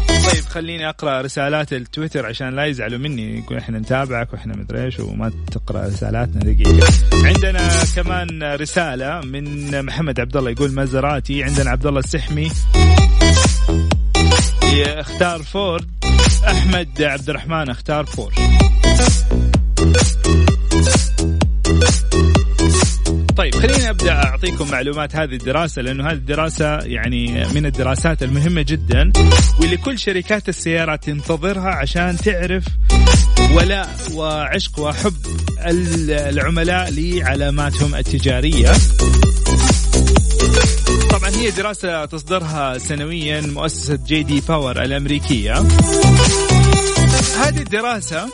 طيب 0.09 0.43
خليني 0.49 0.89
أقرأ 0.89 1.21
رسالات 1.21 1.73
التويتر 1.73 2.25
عشان 2.25 2.55
لا 2.55 2.65
يزعلوا 2.65 2.99
مني. 2.99 3.39
يقول 3.39 3.57
إحنا 3.57 3.79
نتابعك 3.79 4.33
وإحنا 4.33 4.55
مدري 4.55 4.85
إيش 4.85 4.99
وما 4.99 5.31
تقرأ 5.51 5.85
رسالاتنا 5.85 6.41
دقيقة. 6.41 6.87
عندنا 7.13 7.69
كمان 7.95 8.43
رسالة 8.43 9.21
من 9.21 9.85
محمد 9.85 10.19
عبد 10.19 10.37
الله. 10.37 10.51
يقول 10.51 10.75
مزراتي 10.75 11.43
عندنا 11.43 11.69
عبد 11.69 11.85
الله 11.85 11.99
السحمي. 11.99 12.51
اختار 14.77 15.43
فورد 15.43 15.87
أحمد 16.47 17.01
عبد 17.01 17.29
الرحمن 17.29 17.69
اختار 17.69 18.05
فورد 18.05 18.33
طيب 23.37 23.55
خليني 23.55 23.89
أبدأ 23.89 24.13
أعطيكم 24.13 24.71
معلومات 24.71 25.15
هذه 25.15 25.33
الدراسة 25.33 25.81
لأنه 25.81 26.07
هذه 26.07 26.13
الدراسة 26.13 26.77
يعني 26.77 27.47
من 27.53 27.65
الدراسات 27.65 28.23
المهمة 28.23 28.61
جدا 28.61 29.11
واللي 29.59 29.77
كل 29.77 29.99
شركات 29.99 30.49
السيارات 30.49 31.03
تنتظرها 31.03 31.69
عشان 31.69 32.17
تعرف 32.17 32.65
ولاء 33.51 33.89
وعشق 34.13 34.79
وحب 34.79 35.13
العملاء 36.09 36.91
لعلاماتهم 36.91 37.95
التجارية. 37.95 38.71
هي 41.39 41.51
دراسة 41.51 42.05
تصدرها 42.05 42.77
سنويا 42.77 43.41
مؤسسة 43.41 43.99
J.D. 44.07 44.41
Power 44.47 44.81
الأمريكية. 44.81 45.53
هذه 47.39 47.57
الدراسة 47.57 48.29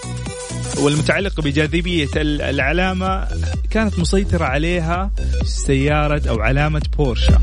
والمتعلقة 0.79 1.41
بجاذبية 1.41 2.07
العلامة 2.15 3.27
كانت 3.75 3.99
مسيطرة 3.99 4.45
عليها 4.45 5.11
سيارة 5.45 6.21
أو 6.29 6.39
علامة 6.39 6.81
بورشه 6.97 7.41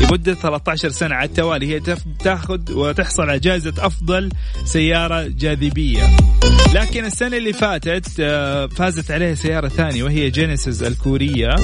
لمدة 0.00 0.34
13 0.34 0.88
سنة 0.88 1.14
على 1.14 1.28
التوالي. 1.28 1.74
هي 1.74 1.80
تاخذ 2.24 2.72
وتحصل 2.72 3.22
على 3.22 3.38
جائزة 3.38 3.74
أفضل 3.78 4.30
سيارة 4.64 5.26
جاذبية. 5.28 6.16
لكن 6.74 7.04
السنة 7.04 7.36
اللي 7.36 7.52
فاتت 7.52 8.06
فازت 8.76 9.10
عليها 9.10 9.34
سيارة 9.34 9.68
ثانية 9.68 10.04
وهي 10.04 10.30
جينيسيس 10.30 10.82
الكورية. 10.82 11.54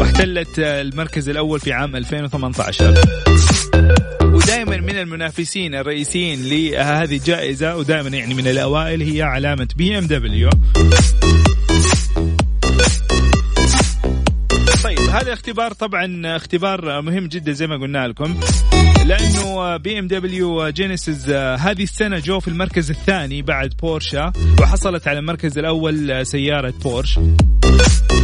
واحتلت 0.00 0.58
المركز 0.58 1.28
الأول 1.28 1.60
في 1.60 1.72
عام 1.72 1.96
2018 1.96 2.94
دائما 4.46 4.76
من 4.76 4.98
المنافسين 4.98 5.74
الرئيسيين 5.74 6.42
لهذه 6.48 7.16
الجائزة 7.16 7.76
ودائما 7.76 8.08
يعني 8.08 8.34
من 8.34 8.48
الأوائل 8.48 9.02
هي 9.02 9.22
علامة 9.22 9.68
بي 9.76 9.98
إم 9.98 10.06
دبليو. 10.06 10.50
هذا 15.12 15.32
اختبار 15.32 15.72
طبعا 15.72 16.36
اختبار 16.36 17.02
مهم 17.02 17.26
جدا 17.26 17.52
زي 17.52 17.66
ما 17.66 17.76
قلنا 17.76 18.08
لكم 18.08 18.40
لأنه 19.06 19.76
بي 19.76 19.98
ام 19.98 20.06
دبليو 20.06 20.68
جينيسيس 20.68 21.28
هذه 21.28 21.82
السنة 21.82 22.18
جو 22.18 22.40
في 22.40 22.48
المركز 22.48 22.90
الثاني 22.90 23.42
بعد 23.42 23.74
بورشه 23.82 24.32
وحصلت 24.60 25.08
على 25.08 25.18
المركز 25.18 25.58
الأول 25.58 26.26
سيارة 26.26 26.74
بورش 26.82 27.18
آه، 27.18 28.21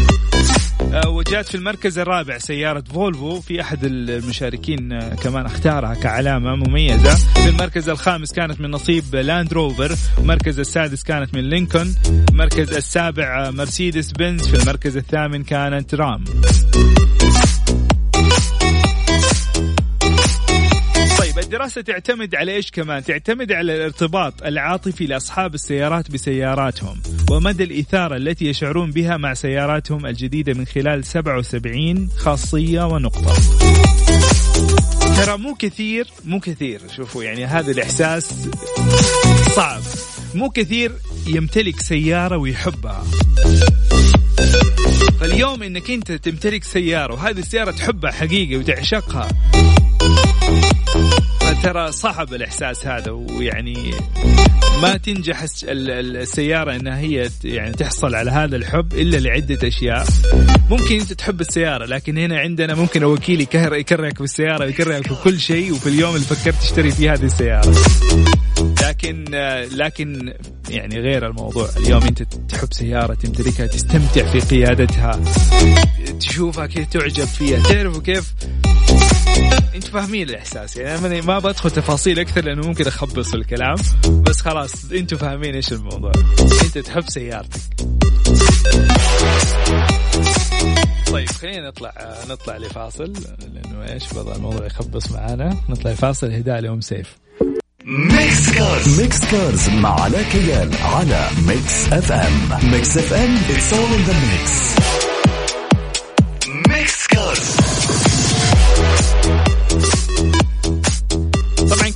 وجات 1.07 1.47
في 1.47 1.55
المركز 1.55 1.99
الرابع 1.99 2.39
سيارة 2.39 2.85
فولفو 2.95 3.41
في 3.41 3.61
أحد 3.61 3.85
المشاركين 3.85 4.93
آه، 4.93 5.15
كمان 5.15 5.47
اختارها 5.47 5.95
كعلامة 5.95 6.55
مميزة. 6.57 7.15
في 7.15 7.49
المركز 7.49 7.89
الخامس 7.89 8.33
كانت 8.33 8.61
من 8.61 8.71
نصيب 8.71 9.17
لاند 9.17 9.53
روفر 9.53 9.97
المركز 10.19 10.59
السادس 10.59 11.03
كانت 11.03 11.35
من 11.35 11.41
لينكولن 11.41 11.95
المركز 12.31 12.73
السابع 12.73 13.47
آه، 13.47 13.51
مرسيدس 13.51 14.13
بنز 14.13 14.49
في 14.49 14.63
المركز 14.63 14.97
الثامن 14.97 15.45
كانت 15.45 15.95
رام. 15.95 16.25
الدراسة 21.49 21.81
تعتمد 21.81 22.35
على 22.35 22.53
إيش 22.53 22.71
كمان؟ 22.71 23.05
تعتمد 23.05 23.53
على 23.53 23.77
الارتباط 23.77 24.43
العاطفي 24.43 25.07
لأصحاب 25.07 25.55
السيارات 25.55 26.11
بسياراتهم 26.11 27.01
ومدى 27.31 27.65
الإثارة 27.65 28.17
التي 28.17 28.45
يشعرون 28.45 28.91
بها 28.91 29.17
مع 29.17 29.35
سياراتهم 29.35 30.07
الجديدة 30.07 30.55
من 30.55 30.67
خلال 30.67 31.05
77 31.05 32.09
خاصية 32.17 32.83
ونقطة. 32.83 33.35
ترى 35.17 35.39
مو 35.39 35.55
كثير 35.55 36.07
مو 36.25 36.41
كثير 36.41 36.81
شوفوا 36.97 37.25
يعني 37.25 37.45
هذا 37.45 37.71
الإحساس 37.71 38.49
صعب 39.57 39.81
مو 40.35 40.51
كثير 40.51 40.93
يمتلك 41.27 41.81
سيارة 41.81 42.37
ويحبها 42.37 43.05
فاليوم 45.21 45.63
إنك 45.63 45.91
أنت 45.91 46.13
تمتلك 46.13 46.65
سيارة 46.65 47.15
وهذه 47.15 47.39
السيارة 47.39 47.71
تحبها 47.71 48.11
حقيقة 48.11 48.59
وتعشقها 48.59 49.29
ترى 51.63 51.93
صعب 51.93 52.35
الإحساس 52.35 52.87
هذا 52.87 53.11
ويعني 53.11 53.91
ما 54.83 54.97
تنجح 54.97 55.45
السيارة 55.63 56.77
إنها 56.77 56.99
هي 56.99 57.31
يعني 57.45 57.73
تحصل 57.73 58.15
على 58.15 58.31
هذا 58.31 58.57
الحب 58.57 58.93
إلا 58.93 59.17
لعدة 59.17 59.69
أشياء. 59.69 60.07
ممكن 60.71 61.01
أنت 61.01 61.13
تحب 61.13 61.41
السيارة 61.41 61.87
لكن 61.87 62.19
هنا 62.19 62.39
عندنا 62.39 62.75
ممكن 62.75 63.03
الوكيل 63.03 63.41
يكرهك 63.41 64.21
بالسياره 64.21 64.65
ويكرهك 64.65 65.09
بكل 65.13 65.41
شيء 65.41 65.73
وفي 65.73 65.89
اليوم 65.89 66.15
اللي 66.15 66.27
فكرت 66.27 66.55
تشتري 66.61 66.91
فيه 66.91 67.13
هذه 67.13 67.25
السيارة. 67.25 67.75
لكن 68.83 69.25
لكن 69.73 70.33
يعني 70.71 71.01
غير 71.01 71.27
الموضوع. 71.27 71.69
اليوم 71.77 72.03
أنت 72.03 72.23
تحب 72.23 72.73
سيارة 72.73 73.15
تمتلكها 73.15 73.67
تستمتع 73.67 74.33
في 74.33 74.41
قيادتها 74.41 75.21
تشوفها 76.21 76.67
كيف 76.67 76.89
تعجب 76.89 77.25
فيها 77.25 77.63
تعرفوا 77.63 78.03
كيف 78.03 78.35
أنتوا 79.75 79.91
فاهمين 79.91 80.29
الاحساس 80.31 80.77
يعني 80.77 81.07
أنا 81.07 81.21
ما 81.21 81.39
بدخل 81.39 81.71
تفاصيل 81.71 82.19
أكثر 82.19 82.45
لأنه 82.45 82.67
ممكن 82.67 82.87
أخبص 82.87 83.35
الكلام 83.35 83.77
بس 84.09 84.41
خلاص 84.41 84.73
أنتوا 84.93 85.19
فاهمين 85.19 85.55
إيش 85.55 85.73
الموضوع. 85.73 86.13
أنت 86.65 86.79
تحب 86.79 87.05
سيارتك. 87.09 87.61
طيب 91.13 91.29
خلينا 91.29 91.69
نطلع 91.69 91.93
نطلع 92.31 92.57
لفاصل 92.57 93.13
لأنه 93.55 93.93
إيش 93.93 94.15
بضع 94.15 94.35
الموضوع 94.35 94.67
يخبص 94.67 95.11
معانا. 95.11 95.57
نطلع 95.69 95.91
لفاصل 95.91 96.33
هداء 96.33 96.61
لهم 96.61 96.81
سيف. 96.81 97.17
Mix 97.85 98.51
Cars 98.55 99.01
Mix 99.01 99.25
Cars 99.25 99.69
مع 99.69 100.01
علاء 100.01 100.23
كيال 100.23 100.71
على 100.83 101.29
Mix 101.47 101.93
FM 101.93 102.71
Mix 102.73 102.97
FM 102.97 103.37
it's 103.37 103.73
all 103.73 103.95
in 103.95 104.03
the 104.03 104.13
mix 104.13 104.88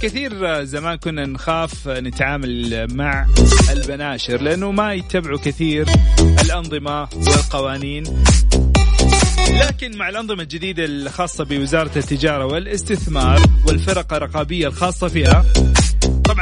كثير 0.03 0.65
زمان 0.65 0.97
كنا 0.97 1.27
نخاف 1.27 1.89
نتعامل 1.89 2.87
مع 2.95 3.27
البناشر 3.71 4.43
لأنه 4.43 4.71
ما 4.73 4.95
يتبعوا 4.95 5.39
كثير 5.39 5.87
الأنظمة 6.45 7.09
والقوانين. 7.15 8.05
لكن 9.61 9.99
مع 9.99 10.09
الأنظمة 10.09 10.43
الجديدة 10.43 10.85
الخاصة 10.85 11.45
بوزارة 11.45 11.91
التجارة 11.99 12.45
والاستثمار 12.47 13.41
والفرق 13.67 14.15
الرقابية 14.15 14.67
الخاصة 14.67 15.09
فيها 15.09 15.45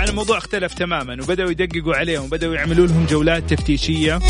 طبعا 0.00 0.10
الموضوع 0.10 0.38
اختلف 0.38 0.74
تماما 0.74 1.12
وبدأوا 1.22 1.50
يدققوا 1.50 1.94
عليهم 1.94 2.24
وبدأوا 2.24 2.54
يعملوا 2.54 2.86
لهم 2.86 3.06
جولات 3.06 3.54
تفتيشية. 3.54 4.20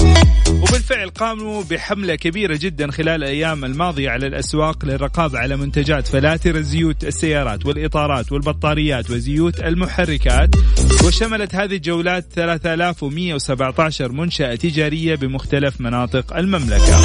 وبالفعل 0.48 1.08
قاموا 1.08 1.62
بحملة 1.70 2.14
كبيرة 2.14 2.58
جدا 2.60 2.90
خلال 2.90 3.24
الأيام 3.24 3.64
الماضية 3.64 4.10
على 4.10 4.26
الأسواق 4.26 4.84
للرقابة 4.84 5.38
على 5.38 5.56
منتجات 5.56 6.06
فلاتر 6.06 6.60
زيوت 6.60 7.04
السيارات 7.04 7.66
والإطارات 7.66 8.32
والبطاريات 8.32 9.10
وزيوت 9.10 9.60
المحركات. 9.60 10.50
وشملت 11.04 11.54
هذه 11.54 11.74
الجولات 11.76 12.24
3117 12.34 14.12
منشأة 14.12 14.54
تجارية 14.54 15.14
بمختلف 15.14 15.80
مناطق 15.80 16.36
المملكة. 16.36 17.00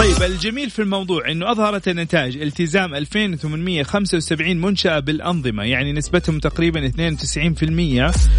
طيب 0.00 0.22
الجميل 0.22 0.70
في 0.70 0.82
الموضوع 0.82 1.30
إنه 1.30 1.50
أظهرت 1.50 1.88
النتائج 1.88 2.42
التزام 2.42 2.94
2875 2.94 4.56
منشأة 4.56 4.98
بالأنظمة 4.98 5.62
يعني 5.62 5.92
نسبتهم 5.92 6.38
تقريبا 6.38 6.88
92% 6.88 7.62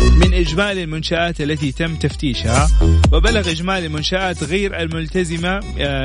من 0.02 0.34
إجمالي 0.34 0.84
المنشآت 0.84 1.41
التي 1.41 1.71
تم 1.71 1.95
تفتيشها 1.95 2.69
وبلغ 3.13 3.52
إجمالي 3.52 3.86
المنشآت 3.86 4.43
غير 4.43 4.82
الملتزمة 4.82 5.60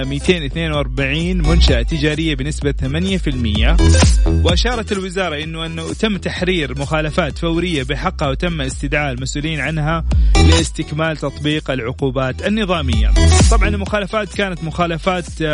242 0.05 1.47
آه، 1.47 1.51
منشأة 1.51 1.83
تجارية 1.83 2.35
بنسبة 2.35 2.73
8% 2.73 3.77
وأشارت 4.45 4.93
الوزارة 4.93 5.43
إنه 5.43 5.67
أنه 5.67 5.93
تم 5.93 6.17
تحرير 6.17 6.79
مخالفات 6.79 7.39
فورية 7.39 7.83
بحقها 7.83 8.29
وتم 8.29 8.61
استدعاء 8.61 9.13
المسؤولين 9.13 9.61
عنها 9.61 10.05
لاستكمال 10.37 11.17
تطبيق 11.17 11.71
العقوبات 11.71 12.47
النظامية. 12.47 13.11
طبعا 13.51 13.69
المخالفات 13.69 14.35
كانت 14.35 14.65
مخالفات 14.65 15.46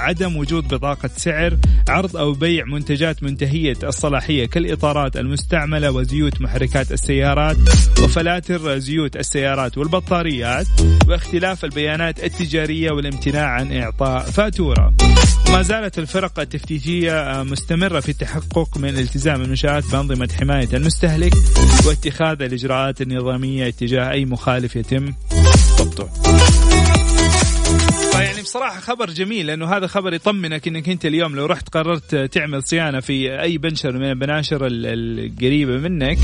عدم 0.00 0.36
وجود 0.36 0.68
بطاقة 0.68 1.10
سعر 1.16 1.58
عرض 1.88 2.16
أو 2.16 2.32
بيع 2.32 2.64
منتجات 2.64 3.22
منتهية 3.22 3.76
الصلاحية 3.82 4.46
كالإطارات 4.46 5.16
المستعملة 5.16 5.90
وزيوت 5.90 6.40
محركات 6.40 6.92
السيارات 6.92 7.56
وفلاتر 8.02 8.78
زيوت 8.78 9.16
السيارات 9.16 9.78
والبطاريات 9.78 10.66
واختلاف 11.08 11.64
البيانات 11.64 12.24
التجارية 12.24 12.90
والامتناع 12.90 13.46
عن 13.46 13.72
إعطاء 13.72 14.22
فاتورة. 14.22 14.94
ما 15.52 15.62
زالت 15.62 15.98
الفرق 15.98 16.40
التفتيشية 16.40 17.42
مستمرة 17.42 18.00
في 18.00 18.08
التحقق 18.08 18.78
من 18.78 18.98
التزام 18.98 19.42
المنشآت 19.42 19.84
بأنظمة 19.92 20.28
حماية 20.40 20.68
المستهلك 20.74 21.32
واتخاذ 21.86 22.42
الإجراءات 22.42 23.00
النظامية 23.00 23.70
تجاه 23.70 24.10
أي 24.10 24.24
مخالف 24.24 24.76
يتم 24.76 25.12
ضبطه. 25.78 26.08
فيعني 28.18 28.42
بصراحة 28.42 28.80
خبر 28.80 29.10
جميل 29.10 29.46
لأنه 29.46 29.76
هذا 29.76 29.86
خبر 29.86 30.14
يطمنك 30.14 30.68
أنك 30.68 30.88
أنت 30.88 31.06
اليوم 31.06 31.36
لو 31.36 31.46
رحت 31.46 31.68
قررت 31.68 32.14
تعمل 32.14 32.62
صيانة 32.62 33.00
في 33.00 33.40
أي 33.42 33.58
بنشر 33.58 33.92
من 33.92 34.04
البناشر 34.04 34.66
القريبة 34.70 35.76
منك 35.76 36.18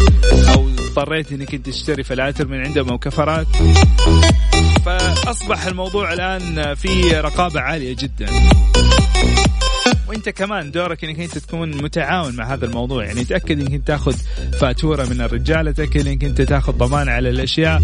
أو 0.55 0.69
اضطريت 0.69 1.33
أنك 1.33 1.55
أنت 1.55 1.67
تشتري 1.67 2.03
فلاتر 2.03 2.49
من 2.49 2.67
عندهم 2.67 2.89
أو 2.89 2.99
كفرات. 2.99 3.47
فأصبح 4.87 5.67
الموضوع 5.67 6.13
الآن 6.13 6.75
في 6.75 7.11
رقابة 7.11 7.61
عالية 7.61 7.97
جدا. 7.99 8.27
وانت 10.09 10.29
كمان 10.29 10.71
دورك 10.71 11.05
انك 11.05 11.21
انت 11.21 11.39
تكون 11.39 11.83
متعاون 11.83 12.37
مع 12.37 12.55
هذا 12.55 12.67
الموضوع. 12.67 13.05
يعني 13.05 13.25
تأكد 13.25 13.61
انك 13.61 13.75
انت 13.75 13.87
تاخذ 13.87 14.17
فاتورة 14.61 15.05
من 15.05 15.21
الرجال 15.21 15.75
تأكد 15.75 16.07
انك 16.07 16.25
انت 16.25 16.43
تاخذ 16.43 16.73
ضمان 16.73 17.09
على 17.09 17.31
الأشياء. 17.31 17.83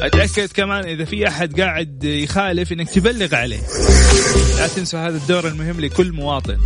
أتأكد 0.00 0.48
كمان 0.54 0.84
إذا 0.84 1.04
في 1.04 1.28
أحد 1.28 1.60
قاعد 1.60 2.04
يخالف 2.04 2.72
إنك 2.72 2.90
تبلغ 2.90 3.34
عليه. 3.34 3.60
لا 4.58 4.66
تنسوا 4.66 5.00
هذا 5.00 5.16
الدور 5.16 5.48
المهم 5.48 5.80
لكل 5.80 6.12
مواطن. 6.12 6.58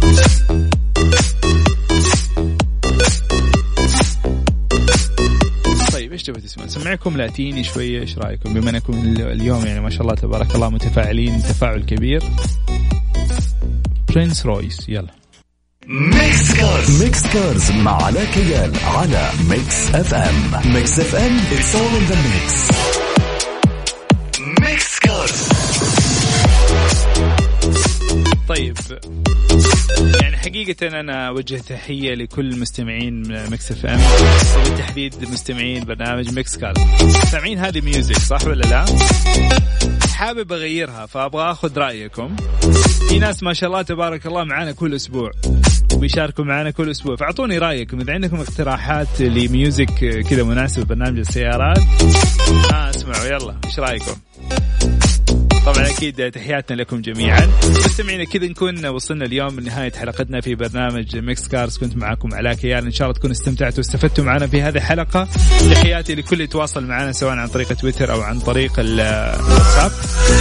طيب 5.92 6.12
إيش 6.12 6.22
تبغى 6.22 6.40
تسمع؟ 6.40 6.66
سمعكم 6.66 7.16
لاتيني 7.16 7.64
شوية 7.64 8.00
إيش 8.00 8.18
رأيكم؟ 8.18 8.54
بما 8.54 8.70
أنكم 8.70 9.16
اليوم 9.18 9.66
يعني 9.66 9.80
ما 9.80 9.90
شاء 9.90 10.02
الله 10.02 10.14
تبارك 10.14 10.54
الله 10.54 10.70
متفاعلين 10.70 11.42
تفاعل 11.42 11.82
كبير. 11.82 12.22
برنس 14.14 14.46
رويس 14.46 14.88
يلا. 14.88 15.08
Mix 15.86 16.54
Cars 16.54 17.02
Mix 17.02 17.26
Cars 17.26 17.70
مع 17.70 18.02
علاء 18.02 18.24
كيال 18.24 18.72
على 18.84 19.30
Mix 19.48 19.94
FM 19.94 20.72
Mix 20.74 20.98
FM 21.00 21.38
it's 21.52 21.74
all 21.76 21.86
in 21.86 22.04
the 22.04 22.16
mix 22.22 22.70
Mix 24.60 24.98
Cars 24.98 25.48
طيب. 28.48 28.76
يعني 30.22 30.36
حقيقة 30.36 31.00
أنا 31.00 31.28
أوجه 31.28 31.56
تحية 31.68 32.14
لكل 32.14 32.58
مستمعين 32.60 33.22
Mix 33.50 33.72
FM 33.72 34.00
وبالتحديد 34.60 35.14
مستمعين 35.30 35.84
برنامج 35.84 36.38
Mix 36.38 36.56
Cars 36.56 36.74
سامعين 37.30 37.58
هذه 37.58 37.80
music 37.80 38.18
صح 38.18 38.44
ولا 38.46 38.62
لا؟ 38.62 38.84
حابب 40.22 40.52
أغيرها 40.52 41.06
فأبغى 41.06 41.50
أخذ 41.50 41.78
رأيكم. 41.78 42.36
في 43.08 43.18
ناس 43.18 43.42
ما 43.42 43.52
شاء 43.52 43.70
الله 43.70 43.82
تبارك 43.82 44.26
الله 44.26 44.44
معنا 44.44 44.72
كل 44.72 44.94
أسبوع 44.94 45.30
وبيشاركوا 45.94 46.44
معنا 46.44 46.70
كل 46.70 46.90
أسبوع. 46.90 47.16
فأعطوني 47.16 47.58
رأيكم 47.58 48.00
إذا 48.00 48.12
عندكم 48.12 48.40
اقتراحات 48.40 49.20
ل 49.20 49.38
music 49.38 50.24
كذا 50.30 50.42
مناسب 50.42 50.86
برنامج 50.86 51.18
السيارات. 51.18 51.78
آه 52.72 52.90
اسمعوا 52.90 53.24
يلا 53.24 53.56
إيش 53.64 53.78
رأيكم؟ 53.78 54.14
طبعا 55.66 55.90
أكيد 55.90 56.30
تحياتنا 56.30 56.76
لكم 56.76 57.00
جميعا. 57.00 57.50
مستمعينا 57.64 58.24
كذا 58.24 58.46
نكون 58.46 58.86
وصلنا 58.86 59.24
اليوم 59.24 59.60
لنهاية 59.60 59.92
حلقتنا 59.92 60.40
في 60.40 60.54
برنامج 60.54 61.16
Mix 61.16 61.48
Cars 61.48 61.78
كنت 61.78 61.96
معكم 61.96 62.34
علاء 62.34 62.54
كيال. 62.54 62.84
إن 62.84 62.90
شاء 62.90 63.08
الله 63.08 63.18
تكونوا 63.18 63.36
استمتعتوا 63.36 63.78
واستفدتوا 63.78 64.24
معنا 64.24 64.46
في 64.46 64.62
هذه 64.62 64.76
الحلقة. 64.76 65.28
تحياتي 65.70 66.14
لكل 66.14 66.36
اللي 66.36 66.46
تواصل 66.46 66.86
معنا 66.86 67.12
سواء 67.12 67.36
عن 67.36 67.48
طريق 67.48 67.72
تويتر 67.72 68.12
أو 68.12 68.20
عن 68.20 68.38
طريق 68.38 68.72
الواتساب. 68.78 69.92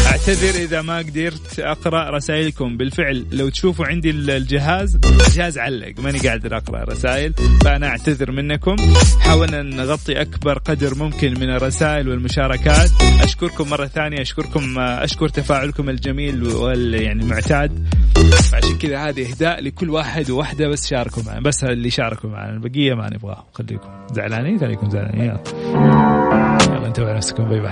أعتذر 0.05 0.63
إذا 0.63 0.81
ما 0.81 0.97
قدرت 0.97 1.59
أقرأ 1.59 2.09
رسائلكم. 2.17 2.77
بالفعل 2.77 3.25
لو 3.31 3.49
تشوفوا 3.49 3.85
عندي 3.85 4.09
الجهاز 4.09 4.99
الجهاز 5.05 5.57
علق. 5.57 5.99
ماني 5.99 6.19
قادر 6.19 6.57
أقرأ 6.57 6.83
رسائل 6.83 7.33
فأنا 7.63 7.87
أعتذر 7.87 8.31
منكم. 8.31 8.75
حاولنا 9.19 9.61
نغطي 9.61 10.21
أكبر 10.21 10.57
قدر 10.57 10.95
ممكن 10.95 11.33
من 11.39 11.49
الرسائل 11.49 12.09
والمشاركات. 12.09 12.91
أشكركم 13.21 13.69
مرة 13.69 13.85
ثانية. 13.85 14.21
أشكركم 14.21 14.79
أشكر 15.11 15.29
تفاعلكم 15.29 15.89
الجميل 15.89 16.43
وال 16.43 16.93
يعني 16.93 17.23
المعتاد. 17.23 17.87
عشان 18.53 18.77
كذا 18.77 18.97
هذه 18.97 19.31
إهداء 19.31 19.61
لكل 19.61 19.89
واحد 19.89 20.29
وواحده 20.29 20.67
بس 20.67 20.87
شاركوا 20.87 21.23
معنا 21.23 21.41
بس 21.41 21.63
اللي 21.63 21.89
شاركوا 21.89 22.29
معنا 22.29 22.53
البقية 22.53 22.93
ما 22.93 23.09
نبغاهم 23.13 23.43
خليكم 23.53 23.89
زعلانين 24.13 24.59
خليكم 24.59 24.89
زعلانين 24.89 25.23
يلا. 25.23 26.87
انتبهوا 26.87 27.13
نفسكم 27.13 27.43
باي 27.43 27.59
باي. 27.59 27.71